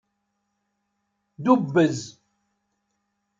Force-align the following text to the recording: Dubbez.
Dubbez. 1.43 1.97